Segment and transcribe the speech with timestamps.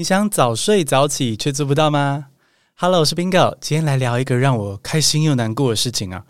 [0.00, 2.28] 你想早睡早起却做不到吗
[2.76, 6.24] ？Hello，我是 Bingo，今天来聊一个让我开心又难过的事情啊。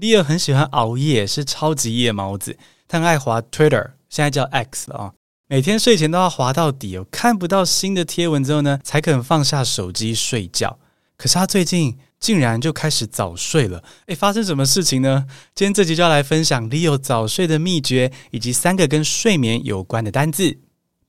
[0.00, 2.58] Leo 很喜欢熬夜，是超级夜猫子，
[2.88, 5.12] 他很爱滑 Twitter，现在叫 X 了啊。
[5.46, 10.80] 每天睡前都要滑到底哦，看不到新的贴文之后呢，才肯放下手机睡觉。
[11.16, 15.26] 可是他最近竟然就开始早睡了，诶，发生什么事情呢？
[15.54, 20.58] 今天这集就要来分享 Leo 早睡的秘诀，以及三个跟睡眠有关的单字。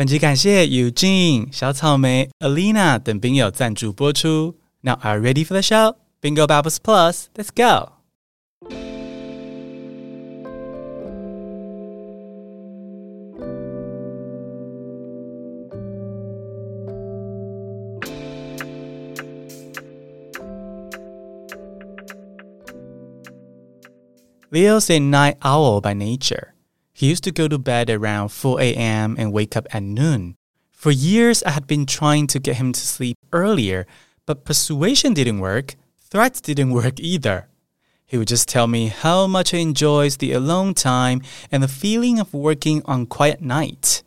[0.00, 4.56] 本集感谢 Eugene、小草莓、Alina 等宾友赞助播出。
[4.80, 5.96] Now are you ready for the show?
[6.22, 7.92] Bingo Bubbles Plus, let's go!
[24.50, 26.54] Leo's a night owl by nature.
[27.00, 29.16] He used to go to bed around 4 a.m.
[29.18, 30.36] and wake up at noon.
[30.70, 33.86] For years, I had been trying to get him to sleep earlier,
[34.26, 35.76] but persuasion didn't work.
[35.98, 37.48] Threats didn't work either.
[38.04, 42.20] He would just tell me how much he enjoys the alone time and the feeling
[42.20, 44.02] of working on quiet nights.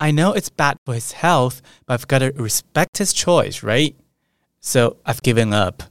[0.00, 3.94] I know it's bad for his health, but I've got to respect his choice, right?
[4.58, 5.84] So I've given up.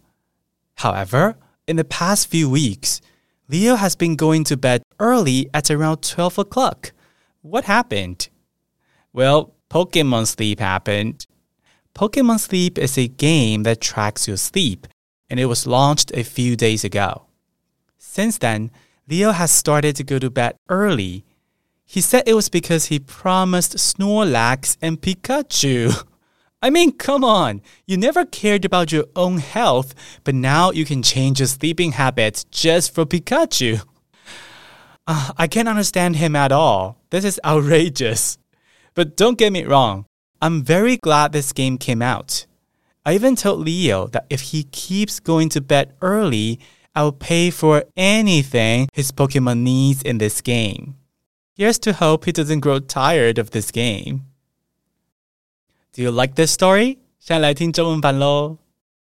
[0.76, 1.38] However,
[1.68, 3.00] in the past few weeks,
[3.50, 6.92] Leo has been going to bed early at around 12 o'clock.
[7.42, 8.28] What happened?
[9.14, 11.26] Well, Pokemon Sleep happened.
[11.96, 14.86] Pokemon Sleep is a game that tracks your sleep,
[15.30, 17.24] and it was launched a few days ago.
[17.98, 18.70] Since then,
[19.08, 21.24] Leo has started to go to bed early.
[21.86, 26.04] He said it was because he promised Snorlax and Pikachu.
[26.62, 27.62] I mean, come on.
[27.86, 32.46] You never cared about your own health, but now you can change your sleeping habits
[32.46, 33.84] just for Pikachu.
[35.06, 36.98] Uh, I can't understand him at all.
[37.12, 38.38] This is outrageous.
[38.96, 40.06] But don't get me wrong.
[40.42, 42.46] I'm very glad this game came out.
[43.06, 46.60] I even told Leo that if he keeps going to bed early,
[46.94, 50.96] I'll pay for anything his Pokemon needs in this game.
[51.56, 54.27] Here's to hope he doesn't grow tired of this game.
[55.98, 57.00] Do you like this story？
[57.20, 58.58] 现在来听中文版喽。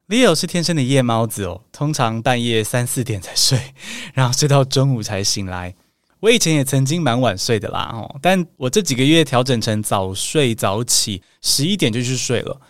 [0.08, 3.58] Leo 是天生的夜猫子哦，通常半夜三四点才睡，
[4.12, 5.74] 然后睡到中午才醒来。
[6.20, 12.60] 我以前也曾经蛮晚睡的啦哦，但我这几个月调整成早睡早起，十一点就去睡了。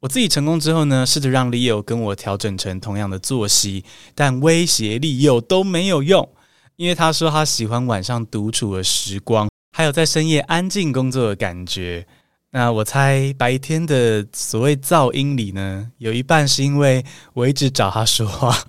[0.00, 3.84] 我自己成功之后呢，试着让 Leo 跟我调整成同样的作息，
[4.16, 6.28] 但威胁利诱都没有用，
[6.74, 12.08] 因为他说他喜欢晚上独处的时光，还有在深夜安静工作的感觉。
[12.52, 18.64] 那我猜白天的所谓噪音里呢，有一半是因为我一直找他说话。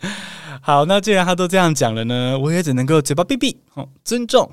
[0.62, 4.50] 好，那既然他都这样讲了呢，我也只能够嘴巴闭闭，哦，尊重。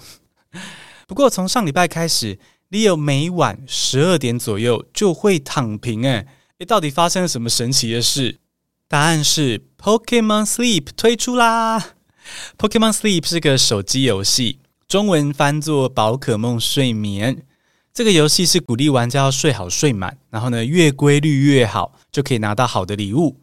[1.08, 2.38] 不过从上礼拜开始
[2.70, 6.04] ，Leo 每晚十二点左右就会躺平。
[6.04, 6.28] 诶，
[6.60, 8.40] 诶，到底发生了什么神奇的事？
[8.90, 11.96] 答案是 Pokemon Sleep 推出啦。
[12.58, 17.44] Pokemon Sleep 是个手机游戏，中文翻作宝可梦睡眠。
[17.98, 23.38] 这个游戏是鼓励玩家要睡好睡满，然后呢，越规律越好，就可以拿到好的礼物。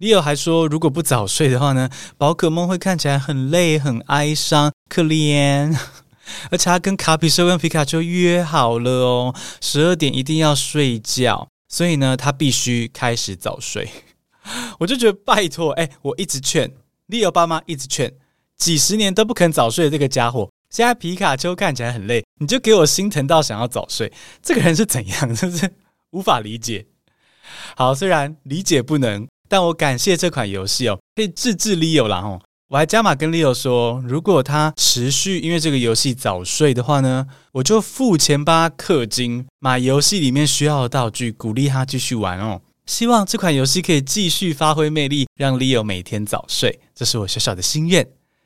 [0.00, 1.88] Leo 还说，如果不早睡的话呢，
[2.18, 5.78] 宝可梦会看起来很累、很哀伤、可怜。
[6.50, 13.88] 而且他跟卡比兽跟皮卡丘约好了哦，十二点一定要睡觉，所以呢，他必须开始早睡。
[14.80, 16.68] 我就觉得拜托，哎，我一直劝
[17.08, 18.12] Leo 爸妈，一直劝，
[18.56, 20.50] 几十年都不肯早睡的这个家伙。
[20.74, 24.12] 现在皮卡丘看起来很累，你就给我心疼到想要早睡，
[24.42, 25.20] 这个人是怎样？
[25.32, 25.70] 真是
[26.10, 26.84] 无法理解。
[27.76, 32.42] 好，虽然理解不能，但我感谢这款游戏哦，可以治治 Leo 啦哦。
[32.70, 42.60] 我还加码跟 Leo 说，如果他持续因为这个游戏早睡的话呢，我就付钱帮他氪金，买游戏里面需要的道具，鼓励他继续玩哦。
[42.86, 48.04] 希望这款游戏可以继续发挥魅力，让 Leo 每天早睡，这是我小小的心愿。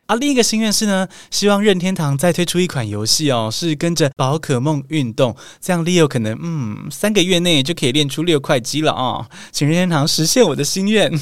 [0.09, 9.27] 啊，另一个心愿是呢，希望任天堂再推出一款游戏哦，是跟着宝可梦运动，这样 Leo 可能嗯三个月内就可以练出六块肌了啊、哦！
[9.53, 11.13] 请任天堂实现我的心愿。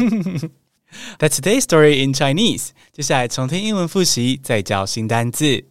[1.19, 2.69] That's today's story in Chinese。
[2.93, 5.65] 接下来重听英文复习，再教新单字。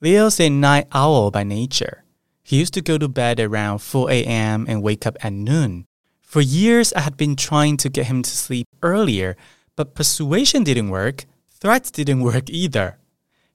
[0.00, 2.00] Leo's a night owl by nature.
[2.46, 4.66] He used to go to bed around 4 a.m.
[4.66, 5.86] and wake up at noon.
[6.20, 9.36] For years, I had been trying to get him to sleep earlier,
[9.74, 11.24] but persuasion didn't work.
[11.64, 12.98] Threats didn't work either.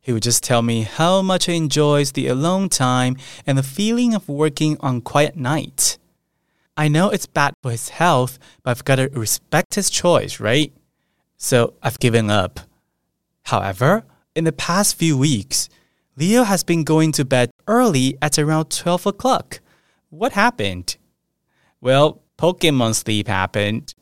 [0.02, 4.16] He would just tell me how much he enjoys the alone time and the feeling
[4.16, 6.00] of working on quiet nights.
[6.76, 10.74] I know it's bad for his health, but I've got to respect his choice, right?
[11.38, 12.62] So I've given up.
[13.44, 15.70] However, in the past few weeks,
[16.18, 19.60] Leo has been going to bed early at around 12 o'clock.
[20.10, 20.98] What happened?
[21.80, 23.94] Well, Pokemon Sleep happened.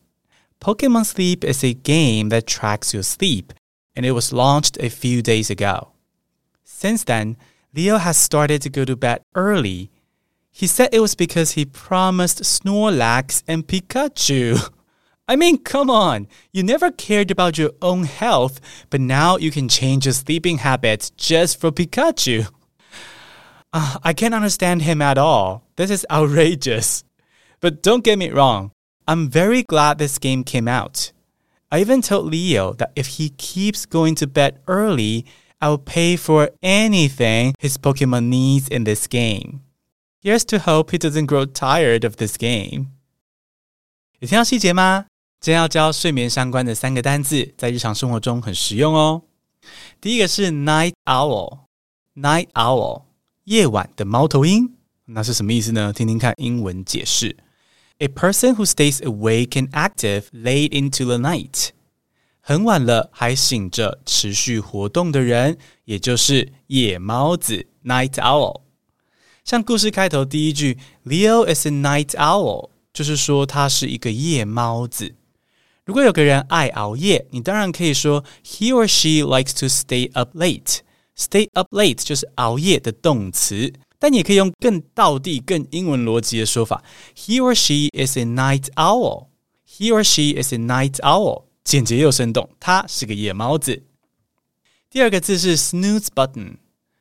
[0.62, 3.52] Pokemon Sleep is a game that tracks your sleep,
[3.98, 5.92] and it was launched a few days ago.
[6.64, 7.36] Since then,
[7.74, 9.90] Leo has started to go to bed early.
[10.52, 14.70] He said it was because he promised Snorlax and Pikachu.
[15.28, 16.28] I mean, come on.
[16.54, 18.62] You never cared about your own health,
[18.92, 22.48] but now you can change your sleeping habits just for Pikachu.
[23.74, 25.64] Uh, I can't understand him at all.
[25.76, 27.04] This is outrageous.
[27.62, 28.72] But don't get me wrong,
[29.08, 31.12] I'm very glad this game came out.
[31.71, 35.25] I even told Leo that if he keeps going to bed early,
[35.59, 39.61] I'll pay for anything his Pokemon needs in this game.
[40.21, 42.89] Here's to hope he doesn't grow tired of this game.
[44.19, 45.07] 有听到细节吗？
[45.41, 49.23] 今天要教睡眠相关的三个单字，在日常生活中很实用哦。
[50.01, 53.03] 第一个是 night owl，night owl，
[53.45, 54.75] 夜晚的猫头鹰。
[55.07, 55.93] 那是什么意思呢？
[55.93, 57.37] 听听看英文解释。
[57.99, 61.69] A person who stays awake and active late into the night，
[62.41, 68.63] 很晚了还醒着持续活动的人，也就是夜猫子 （night owl）。
[69.45, 75.15] 像故事开头第一句，Leo is a night owl，就是说他是一个夜猫子。
[75.85, 83.73] 如果有个人爱熬夜，你当然可以说 he or she likes to stay up late。Stay up late 就是熬夜的动词。
[84.00, 86.84] 但你也可以用更道地、更英文逻辑的说法
[87.16, 89.28] ：He or she is a night owl.
[89.68, 92.50] He or she is a night owl，简洁又生动。
[92.60, 93.84] 他是个夜猫子。
[94.90, 96.58] 第二个字是 snooze button。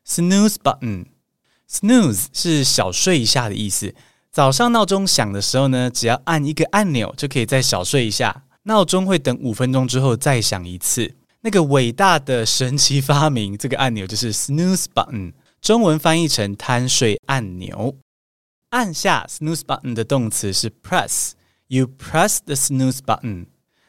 [0.06, 3.94] snooze button，snooze 是小睡一下的意思。
[4.30, 8.44] 早上闹钟响的时候呢，只要按一个按钮就可以再小睡一下。
[8.64, 11.14] 闹钟会等五分钟之后再响一次。
[11.40, 15.32] 那个伟大的神奇发明，这个按钮就是 snooze button。
[15.61, 17.95] 中文翻译成贪睡按钮，
[18.69, 23.45] 按下 snooze button 的动词是 press。You press the snooze button。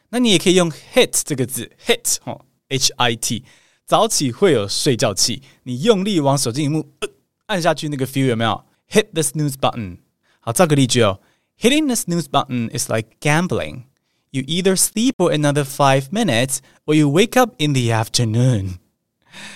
[0.09, 3.43] 那你也可以用 hit 这个字，hit 哦，H I T。
[3.85, 7.09] 早起会有睡觉气，你用力往手机萤幕、呃、
[7.47, 8.63] 按下去，那个 feel 有没有？
[8.89, 9.97] Hit the snooze button。
[10.39, 11.19] 好，造个例句哦。
[11.59, 13.83] Hitting the snooze button is like gambling.
[14.31, 18.79] You either sleep for another five minutes, or you wake up in the afternoon.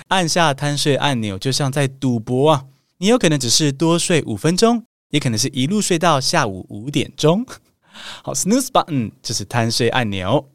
[0.09, 2.65] 按下贪睡按钮，就像在赌博啊！
[2.99, 7.45] 你有可能只是多睡五分钟，也可能是一路睡到下午五点钟。
[8.23, 10.49] 好，snooze button 就是贪睡按钮。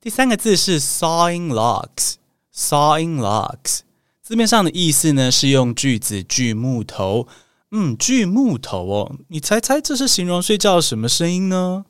[0.00, 3.80] 第三个字是 sawing logs，sawing logs
[4.22, 7.26] 字面上的意思呢是用锯子锯木头。
[7.72, 11.84] 嗯，锯木头哦，你猜猜这是形容睡觉什么声音呢？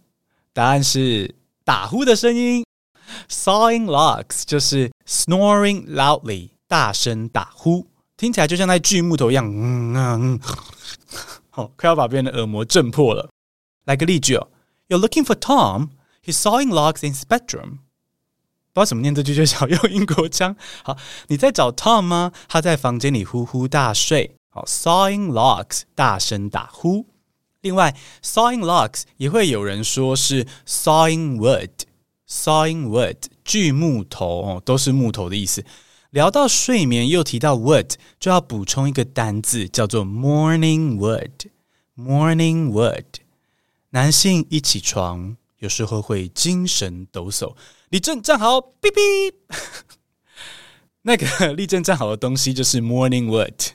[0.55, 2.65] 答案是打呼的声音。
[3.30, 7.88] Sawing logs 就是 snoring loudly，大声打呼，
[8.18, 9.46] 听起来就像在锯木头一样。
[9.46, 10.40] 嗯嗯，
[11.50, 13.30] 好，快要把别人的耳膜震破了。
[13.86, 14.48] 来个例句哦，
[14.88, 15.90] You're looking for Tom.
[16.24, 17.80] He's sawing logs in his bedroom.
[18.74, 20.56] 不知道怎么念这句，就想用英国腔。
[20.84, 20.98] 好，
[21.28, 22.32] 你在找 Tom 吗？
[22.48, 24.36] 他在房间里呼呼大睡。
[24.50, 27.08] 好，sawing logs，大声打呼。
[27.62, 31.70] 另外，sawing logs 也会有人说是 sawing wood。
[32.29, 35.65] Sawing wood，锯木头哦，都是木头的意思。
[36.11, 41.31] 聊到睡眠，又提到 wood，就要补充一个单字，叫做 morning wood。
[41.97, 43.05] Morning wood，
[43.91, 47.55] 男性一起床，有时候会精神抖擞。
[47.91, 49.33] 立正站好，哔哔。
[51.03, 53.71] 那个立正站好的东西就是 morning wood。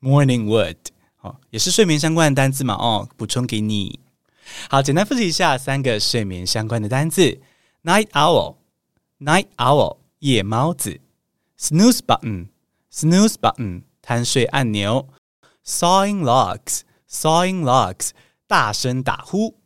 [0.00, 0.76] Morning wood，
[1.20, 4.00] 哦，也是睡眠相关的单字嘛，哦，补充给你。
[4.68, 7.40] 好，简单复习一下三个睡眠相关的单字。
[7.86, 8.56] Night owl,
[9.20, 11.02] night owl，夜猫子。
[11.60, 12.46] Snooze button,
[12.90, 15.06] snooze button，贪睡按钮。
[15.66, 18.12] Sawing logs, sawing logs，
[18.46, 19.58] 大声打呼。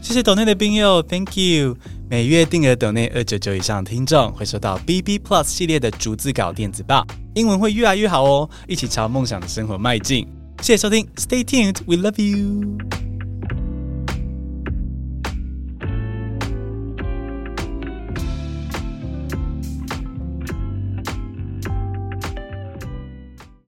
[0.00, 1.76] 谢谢抖内的冰友，Thank you。
[2.08, 7.04] 每月定额抖内二九九以上的听众会收到 BB Plus 系列的逐字稿电子报。
[7.34, 8.50] 英文会越来越好哦！
[8.66, 10.26] 一起朝梦想的生活迈进。
[10.60, 13.09] 谢谢收听，Stay tuned，We love you。